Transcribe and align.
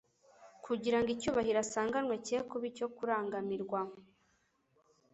kugira 0.65 0.97
ngo 0.99 1.09
icyubahiro 1.15 1.59
asanganywe 1.65 2.15
cye 2.25 2.37
kuba 2.49 2.65
icyo 2.71 2.87
kurangamirwa. 2.95 3.79